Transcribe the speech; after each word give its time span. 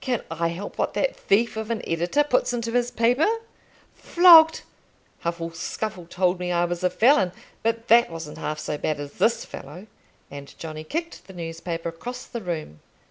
"Can 0.00 0.22
I 0.30 0.48
help 0.48 0.78
what 0.78 0.94
that 0.94 1.14
thief 1.14 1.54
of 1.58 1.70
an 1.70 1.82
editor 1.86 2.24
puts 2.24 2.54
into 2.54 2.72
his 2.72 2.90
paper? 2.90 3.26
Flogged! 3.94 4.62
Huffle 5.24 5.50
Scuffle 5.54 6.06
told 6.06 6.38
me 6.40 6.50
I 6.50 6.64
was 6.64 6.82
a 6.82 6.88
felon, 6.88 7.32
but 7.62 7.88
that 7.88 8.08
wasn't 8.10 8.38
half 8.38 8.58
so 8.58 8.78
bad 8.78 8.98
as 8.98 9.12
this 9.18 9.44
fellow;" 9.44 9.86
and 10.30 10.58
Johnny 10.58 10.84
kicked 10.84 11.26
the 11.26 11.34
newspaper 11.34 11.90
across 11.90 12.24
the 12.24 12.40
room. 12.40 12.80